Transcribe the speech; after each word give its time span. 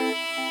Música 0.00 0.49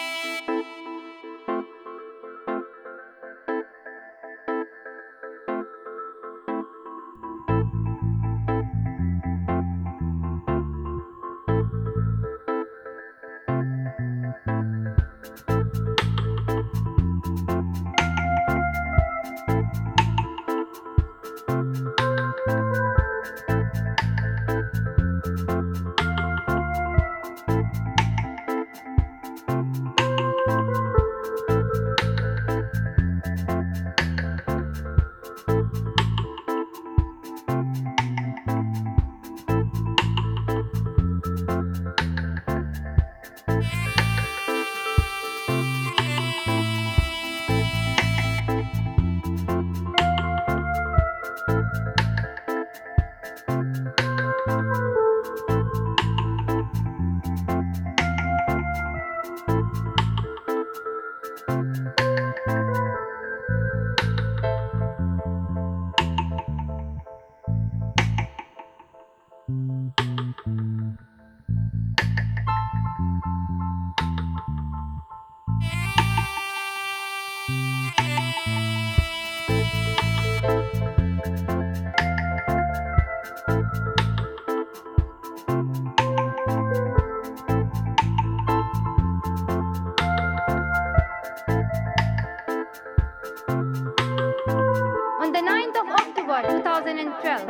October 96.29 96.59
2012, 96.59 97.47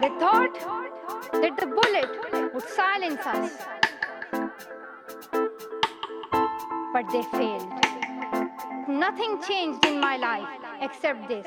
they 0.00 0.08
thought 0.20 0.54
that 1.32 1.56
the 1.58 1.66
bullet 1.66 2.54
would 2.54 2.68
silence 2.68 3.26
us. 3.26 3.50
But 6.92 7.10
they 7.10 7.22
failed. 7.36 7.72
Nothing 8.88 9.42
changed 9.42 9.84
in 9.86 10.00
my 10.00 10.16
life 10.16 10.46
except 10.80 11.26
this. 11.26 11.46